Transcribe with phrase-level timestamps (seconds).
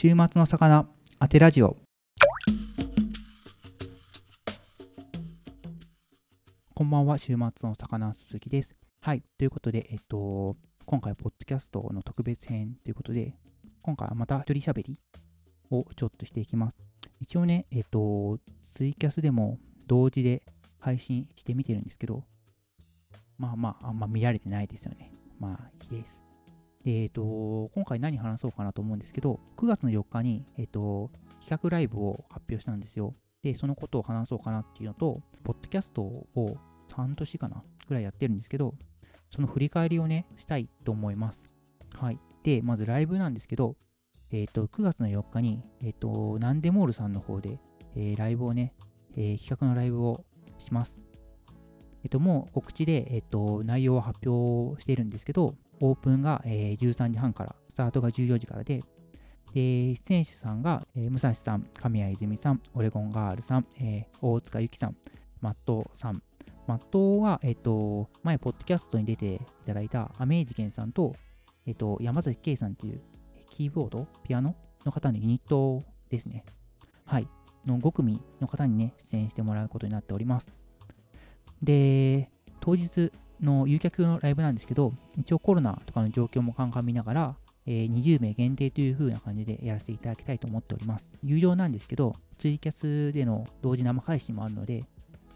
[0.00, 0.86] 週末の魚
[1.18, 1.76] 当てラジオ。
[6.72, 8.76] こんばんは週末の魚鈴木です。
[9.00, 10.54] はいということでえっと
[10.86, 13.34] 今回ポッドキャストの特別編ということで
[13.82, 15.00] 今回はまた一人喋り
[15.72, 16.76] をちょっとしていきます。
[17.20, 18.38] 一応ねえっと
[18.72, 19.58] ツイキャスでも
[19.88, 20.44] 同時で
[20.78, 22.22] 配信してみてるんですけど
[23.36, 25.10] まあまああんま見られてないですよね。
[25.40, 26.27] まあいいです。
[26.84, 31.10] えっ、ー、と、今回何話そうかなと思うんですけど、9月の4日に、えっ、ー、と、
[31.40, 33.12] 企画ライブを発表したんですよ。
[33.42, 36.56] で、そのことを話そうかなっていうのと、ポッドキャストを
[36.92, 38.74] 半年かなぐらいやってるんですけど、
[39.30, 41.44] その振り返りをね、したいと思います。
[41.94, 42.18] はい。
[42.42, 43.76] で、まずライブなんですけど、
[44.30, 47.58] えっ、ー、と、9月の4日に、えっ、と、ナンデモールさんの方で、
[47.96, 48.74] えライブをね、
[49.16, 50.24] え企画のライブを
[50.58, 51.07] します。
[52.04, 58.82] えっと、もう告知で、えっと、内容を発表しているんですけど、オープンが、えー、13時半から、スタートが14時からで、
[59.54, 64.96] で、出演者さんが、えー、武蔵さん、神谷泉さん、オレゴンガールさん、えー、大塚ゆきさん、
[65.40, 66.22] マットさん。
[66.66, 71.14] マットは、えっ、と、前、ポッドキャストに出ていただいたアメージケンさんと、
[71.66, 73.00] えっ、と、山崎圭さんっていう、
[73.48, 76.44] キーボード、ピアノの方のユニットですね。
[77.06, 77.28] はい。
[77.66, 80.54] の5組の方にね、出演してもらうことになっております。
[81.62, 91.14] で、当日の誘客のライブなんですけど、一応コロナとかの状況も鑑みながら、えー、20名限定という風な感じでやらせていただきたいと思っております。
[91.22, 94.84] 有料なんですけど、ツイキャスでの同時生配信もあるので、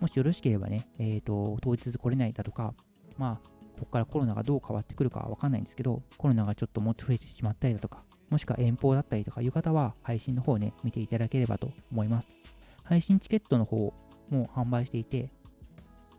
[0.00, 2.74] もしよろしければね、えっ、ー、と、当日来れないだとか、
[3.18, 3.48] まあ、
[3.78, 12.30] ここからコロナがどう変わってくるかわかんないんですけど、コロナがちょっともっと増えてしまったりだとか、もしくは遠方だったりとかいう方は、配信の方ね、見ていただければと思います。
[12.82, 13.92] 配信チケットの方
[14.30, 15.30] も販売していて、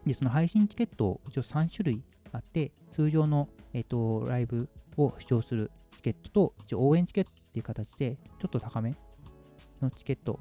[0.06, 8.96] で、その配信チケットを、一応3種類あって、通常の、えっ、と、ライブを視聴するチケットと、一応応援チケットっていう形で、ちょっと高め
[9.82, 10.40] のチケット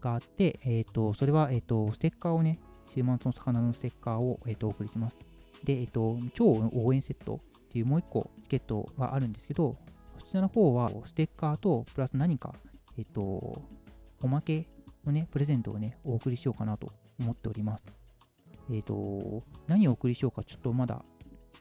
[0.00, 5.18] があって、えっ、と、それは、えっ、と、ステッカーをね、週末の魚のステッカーを、えっ、と、お送りします。
[5.64, 9.76] で、えっ、と、超応援セットっていうもう一個チケットがあるんですけど、
[10.18, 12.54] そちらの方は、ステッカーと、プラス何か、
[12.96, 13.62] えっ、と、
[14.20, 14.66] おまけ
[15.04, 17.84] のね、プレゼントをね、お送りしようかなと思っております。
[18.70, 21.04] えっ、ー、と、何をお送りしようかちょっとまだ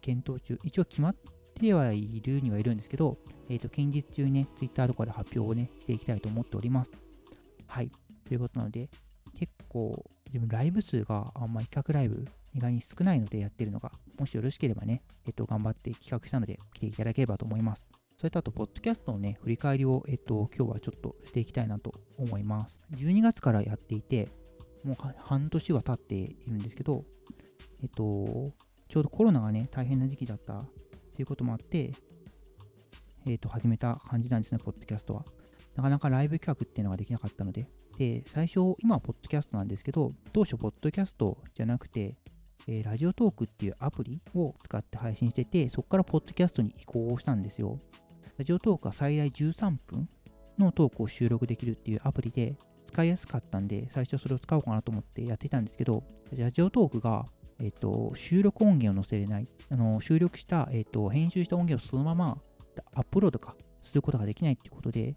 [0.01, 0.57] 検討中。
[0.63, 1.15] 一応決まっ
[1.55, 3.17] てはいるにはいるんですけど、
[3.49, 6.91] えっ、ー、と、近日中にね、Twitter とかで発表をね、していきたいと思っております。
[7.67, 7.91] はい。
[8.25, 8.89] ということなので、
[9.37, 17.87] 結構、自分ライブ数があんま企画ライブ意外に少ないのでやってるのが、もしよろしければね、えっ、と、頑張って企画したので来ていただければと思います。
[18.17, 22.79] それとあと、ポッドキャストのね、振り返りを、えっと、今日はちょっとしていきたいなと思います。
[22.95, 24.29] 12月からやっていて、
[24.83, 27.03] もう半年は経っているんですけど、
[27.81, 28.53] えっと、
[28.87, 30.65] ちょうどコロナがね、大変な時期だったっ
[31.15, 31.91] ていうこともあって、
[33.25, 35.25] えっと、始めた感じなんですね、ポッドキャストは。
[35.75, 37.67] なかなかライブ企画っていうのができなかったので、
[37.97, 42.15] で、最初、今はポッドキャストなんですけど、当初、ポッドキャストじゃなくて、
[42.67, 47.79] えー、ラジオトークっていうアプリを使って配信してて、そこからポッドキャストに移行したんですよ。
[48.37, 50.09] ラジオトークは最大13分
[50.57, 52.55] のトークを収録できるっていうアプリで、
[52.87, 56.03] 使いやすかったんで、最初それを使おうかなと思ってやってたんですけど、
[56.35, 57.25] ラジオトークが、
[57.59, 62.37] えっ、と、収録音源を載せれない、あの収録した、えっ、と、編集した音源をそのまま
[62.93, 65.15] アップロードかすることができないっていうことで、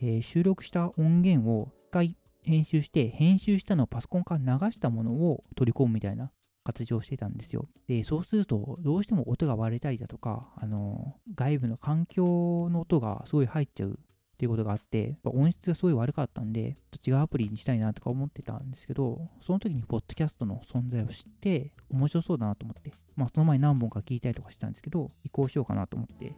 [0.00, 6.30] えー、収録した音源を一回編集して、編集したのをパソコンから流したものを取り込むみたいな
[6.64, 7.68] 活動をしてたんですよ。
[7.86, 13.98] で、そうすると、どうしても音が割れたりだとか、あの、外部の環境の音がすごい入っちゃう
[14.40, 16.74] っていうことがあって、音質がすごい悪かったんで、
[17.06, 26.34] 違うアプリにしたいなとか思ってたんですけど、その時にポッドキャストの存在を知って、面白そうだなと思って、まあその前何本か聞いたりとかしたんですけど、移行しようかなと思って、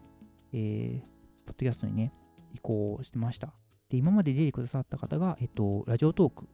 [0.52, 2.12] えー、ポッドキャストにね、
[2.52, 3.54] 移行してました。
[3.88, 6.48] で、今まで出てくださった方が、えっと、ラジオトーク。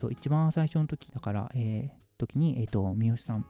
[0.00, 3.46] そう、一番最初の時だから、えー、時に、えっと、三好さん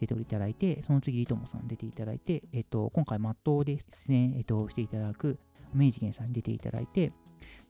[0.00, 5.38] 出ていただいて、その次、リトモさん出ていただいて、えっと、今回、マットで出演、えっと、していただく、
[5.74, 7.12] 明治源さんに出ていただいて、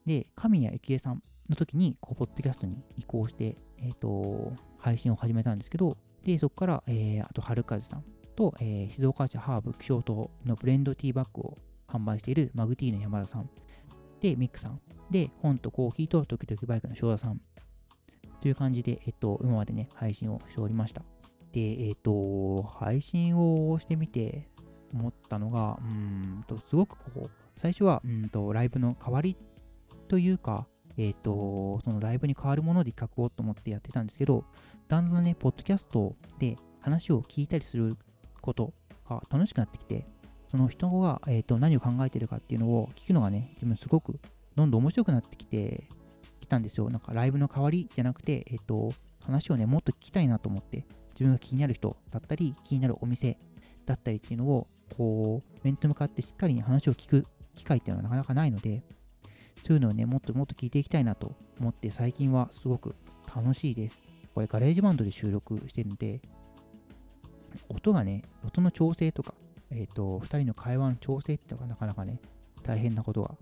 [0.05, 8.03] で、神谷幸恵さんの時に、こう、ポッドキャストに移行して、えっ、ー、と、配信を始めたんですけど、で、そこから、えー、あと、春風さん
[8.35, 11.57] と、えー、静岡市ハーブ気象島のブレンドティーバッグを
[11.87, 13.49] 販売しているマグティーの山田さん、
[14.19, 17.41] で、ミックさん、で、本とコーヒーと時々バイクの翔太さん、
[18.41, 21.03] という感じで、えっと、今までね、配信をしておりました。
[21.51, 24.49] で、えっと、配信をしてみて
[24.93, 27.29] 思ったのが、うんと、すごくこう、
[27.61, 29.37] 最初は、うんと、ライブの代わり
[30.07, 30.65] というか、
[30.97, 34.45] えっ、ー、と、そのライブに変わるもので企画をと思ってやってたんですけど、
[34.87, 37.97] だんだんね、ポッドキャストで話を聞いたりする
[38.41, 38.73] こと
[39.07, 40.07] が楽しくなってきて、
[40.47, 44.19] その人が、えーと、何を考えてるかっていうのを聞くのがね、自分すごく
[44.55, 45.87] どんどん面白くなってきて
[46.39, 46.89] きたんですよ。
[46.89, 48.91] なんかライブの代わりじゃなくて、えっと、
[49.23, 53.37] 話をね、もっと聞きたいなと思って、自分が気になる人だったり、気になるお店
[53.85, 54.67] だったりっていうのを、
[54.97, 58.83] こう、面と向かってしっかり、ね、話を聞く機会っていうのはなかなかないので、
[59.61, 62.95] そういうのをね、もっともっと聞いていきたいなと思って、最近はすごく
[63.33, 64.07] 楽しいです。
[64.33, 66.21] これガレージバンドで収録してるんで、
[67.69, 69.33] 音がね、音の調整とか、
[69.69, 72.19] えっ、ー、と、2人の会話の調整っていうのがなかなかね、
[72.63, 73.35] 大変なことが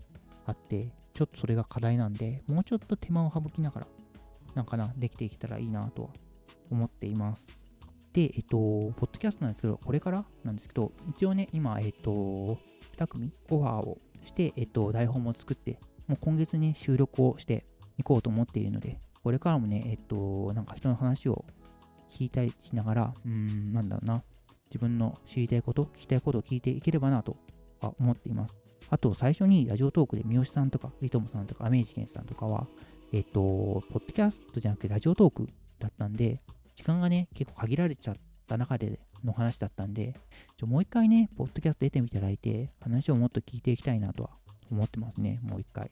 [0.46, 3.88] あって、ちょっとそれが課題なんで、もうちょっと手間を省きながら、
[4.56, 6.10] なんかな、できていけたらいいなとは
[6.72, 7.48] 思っています。
[8.14, 12.58] で、えっと、ポッドキャストなんですけど、これからなんですけど、一応ね、今、えっと、
[13.00, 17.66] 2組オファーをして、えっと、台本も作って、もう今月に収録をして
[17.98, 21.46] いこうと思っているので、これからもね、えっと、なんか人の話を
[22.10, 24.24] 聞いたりしながら、うん、なんだろうな、
[24.70, 27.38] 自分の知りたいこと、聞きたいことを聞いていければなと
[27.82, 28.56] は思っています。
[28.90, 32.68] あと、最初にラジオトークで三好さんとか、リトモさんとか、アメージケンさんとかは、
[33.12, 35.48] えっと、ポッドキャストじゃなくてラジオトーク
[35.80, 36.42] だったんで、
[36.76, 38.16] 時間がね、結構限られちゃっ
[38.48, 40.16] た中での話だったんで、
[40.58, 44.32] ちょもう一回ね、ポッドキャスト出ていただいて、話をもっと聞いていきたいなとは
[44.72, 45.92] 思ってますね、もう一回。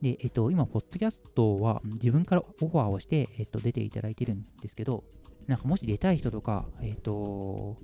[0.00, 5.04] で、えっと、今、ポッドキャストは自分からオファーをして、えっと、出ていただいてるんですけど、
[5.46, 7.78] なんかもし出たい人とか、えっと、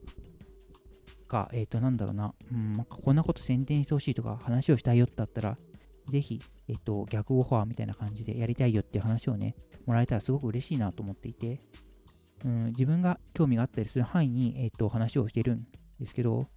[1.28, 5.58] か、えっと、なんだろうな、うん、なんかこんなこと宣伝してほしいとか、話をしたいよってあったら、
[6.08, 9.54] ぜひ、えっと、逆オファーみたいな感じでやりたいよっていう話をね、
[9.86, 11.60] もらえたらすごく嬉しいなと思っていて、
[12.44, 15.66] うん、自分が興味があったりする範囲に、えっと、話をしているん
[16.00, 16.48] ですけど、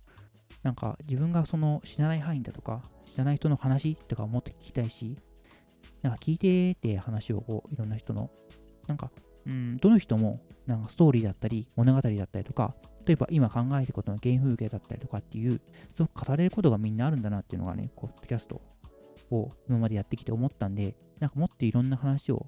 [0.63, 5.17] なんか自分がその知らない範囲だとか、知らない人の話とかをもっと聞きたいし、
[6.01, 8.29] なんか聞いてって話をこういろんな人の、
[8.87, 9.11] なんか、
[9.45, 12.75] うん、どの人もなんかストーリーだったり物語だったりとか、
[13.05, 18.61] 例えば今考えてることの原風景だったりとかっていう、すごく語れることがみんなあるんだなっていうのがね、ポッドキャスト
[19.31, 22.47] を今までやってきて思ったんで、なんかもっといろんな話を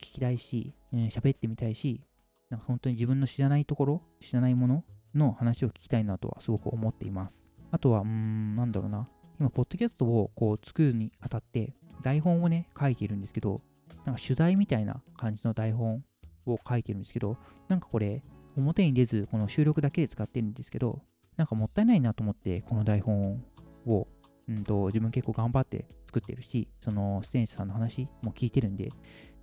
[0.00, 2.02] 聞きたいし、喋、うん、ってみたいし、
[2.50, 4.84] なんか本当に自分の知らないところ、知らないもの
[5.14, 7.44] の話を聞きたいなとはすごく思っています。
[7.72, 9.08] あとは、うーん、なんだろうな。
[9.40, 13.60] 今、ポッドキャストをこう作るにあたって、台本をね、書いているんですけど、
[14.04, 16.04] なんか取材みたいな感じの台本
[16.46, 17.36] を書いてるんですけど、
[17.68, 18.22] なんかこれ、
[18.56, 21.02] 表に出ず、この収録だけで使ってるんですけど、
[21.36, 23.42] なんかもったいないなと思って、この台本
[23.86, 24.06] を、
[24.48, 28.90] うんと、自分結構頑張って作ってるし、その出演者さんの話も聞いてるんで、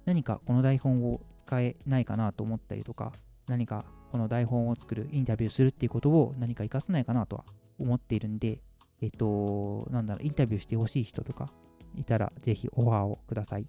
[0.05, 3.13] 何かこの台本を使えないかなと思ったりとか、
[3.47, 7.45] 何かこの台本を作る、インタビューするっていうことを何か活かせないかなとは
[7.79, 8.61] 思っているんで、
[9.01, 11.51] えっと、なんだろう、インタビューしてほしい人とか
[11.95, 13.67] いたら、ぜひオファーをください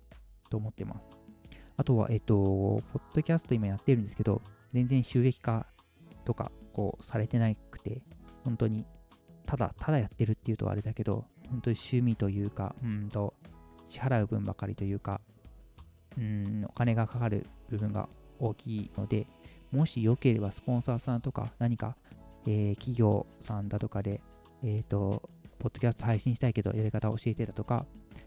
[0.51, 1.11] と思ってます。
[1.77, 5.67] あとは、えっと、ポッドキャスト今やってるんですけど、全然収益化
[6.25, 8.03] とか、こう、されてなくて、
[8.45, 8.87] 本当に、
[9.47, 13.35] ただ、ただやってるっていうとあれだけど、本当に趣味というか、うんと、
[13.87, 15.21] 支払う分ばかりというか、
[16.19, 18.09] うん、お金がかかる部分が
[18.39, 19.27] 大きいので、
[19.73, 21.97] もしよければスポンサーさんとか何か、
[22.47, 24.21] えー、企業さんだとかで、
[24.63, 25.29] えっ、ー、と、
[25.59, 27.87] ポッドキャスト配信したいけどやり方を教えてだとか、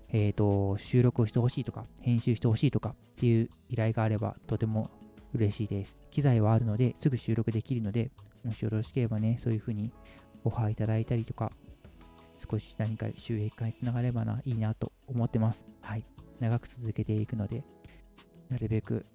[0.10, 4.90] えっ、ー、と、収録をしてほしいとか、編集してほしいとかっていう依頼があればとても
[5.34, 6.00] 嬉しいです。
[6.12, 8.12] 機材はあるので、すぐ収録できるので、
[8.44, 9.92] もしよろしければね、そういうふうに
[10.44, 11.52] オファーいただいたりとか、
[12.50, 15.66] 少し何か収益化につながればな、いいなと思ってます。
[15.82, 16.06] はい。
[16.40, 17.64] 長く続けていくので、
[18.50, 19.06] なるべく、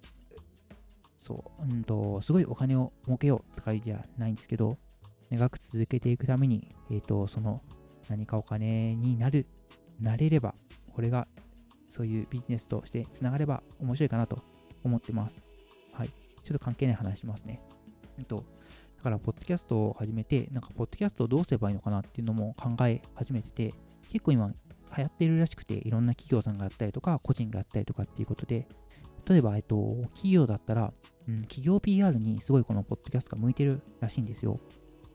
[1.17, 4.77] そう、うんと、すごいお金を儲けようとかじゃないんですけど、
[5.29, 7.61] 長く続けていくために、えっ、ー、と、その
[8.09, 9.47] 何かお金になる、
[9.99, 10.53] なれれば、
[10.93, 11.27] これが
[11.89, 14.43] そういうビジネスとしてつながれば面白いかなと
[14.83, 15.39] 思ってます。
[15.91, 16.09] はい。
[16.43, 17.61] ちょっと関係ない話しますね。
[18.17, 18.43] えっと、
[18.97, 23.73] だから、ポッドキャストを始めて、なんか、ポッドキャストをどうすればいいのかなっていうのも考え始めてて、
[24.09, 28.67] 結構今、流行ってるらしくて、いろんな企業さんがやったりとか、個人がやったりとかっていうことで、
[29.27, 30.93] 例えば、えっと、企業だったら、
[31.27, 34.59] うん、企業 PR にすごいこのポッドキャストが向いてるらしいんですよ。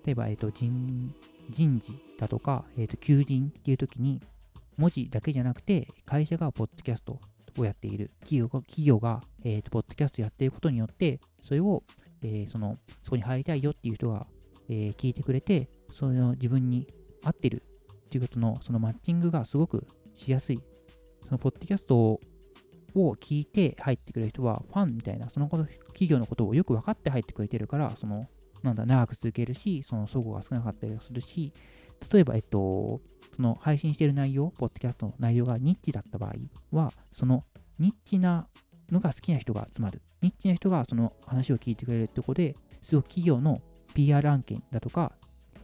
[0.04, 1.14] 例えば、えっと、人
[1.50, 4.20] 人事だとか、えっと、求人っていう時に、
[4.76, 7.20] 文字だけじゃなくて、会社がポッドキャスト
[7.58, 11.84] をやっている、企業が、企業がえっと、ポッドキャストやっていることによって、それを、
[12.22, 14.26] えー、その、そこに入りたいよっていう人が、
[14.68, 16.86] えー、聞いてくれて、その自分に
[17.22, 17.62] 合ってる
[18.06, 20.60] っていうことの、そのマッチングがすごくしやすい。
[21.24, 22.20] そのポッドキャスト
[23.06, 28.28] を聞いて入ってくる人は、ファンみたいな、そのこと企業のことをよく分かって入ってくれてるから、その、
[28.62, 31.52] なんだ、長く続けるし、その相互が少なかったりするし、
[32.12, 33.00] 例えば、えっと、
[33.34, 36.34] その配信してる内容、ポッドキャストの内容がニッチだった場合
[36.72, 37.44] は、その
[37.78, 38.46] ニッチな
[38.90, 40.02] のが好きな人が集まる。
[40.22, 43.60] ニッチな人がその話を聞いてくれるってことで、すごく企業の
[43.94, 45.12] PR 案件だとか、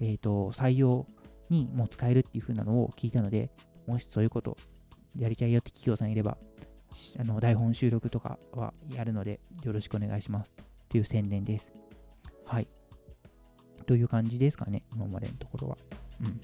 [0.00, 1.06] えっ、ー、と、採用
[1.50, 3.50] にも使えるっていう風なのを聞いたので、
[3.86, 4.56] もしそういうこと
[5.16, 6.38] やりたいよって企業さんいれば、
[7.18, 11.72] あの台本収録とかはやるので、よろしくお願いしますっていう宣伝です。
[12.44, 12.68] はい。
[13.86, 15.78] という感じですかね、今までのところは。
[16.20, 16.40] うん。